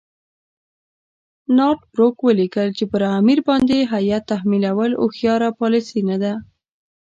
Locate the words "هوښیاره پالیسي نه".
5.01-6.17